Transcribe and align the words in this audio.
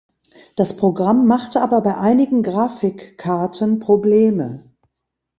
Das 0.55 0.75
Programm 0.77 1.27
machte 1.27 1.61
aber 1.61 1.81
bei 1.81 1.95
einigen 1.95 2.41
Grafikkarten 2.41 3.77
Probleme. 3.77 4.71